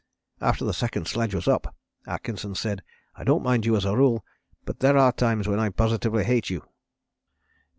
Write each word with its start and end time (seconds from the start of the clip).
After 0.41 0.65
the 0.65 0.73
second 0.73 1.07
sledge 1.07 1.35
was 1.35 1.47
up 1.47 1.75
Atkinson 2.07 2.55
said: 2.55 2.81
'I 3.17 3.23
don't 3.23 3.43
mind 3.43 3.67
you 3.67 3.75
as 3.75 3.85
a 3.85 3.95
rule, 3.95 4.25
but 4.65 4.79
there 4.79 4.97
are 4.97 5.11
times 5.11 5.47
when 5.47 5.59
I 5.59 5.69
positively 5.69 6.23
hate 6.23 6.49
you.'" 6.49 6.63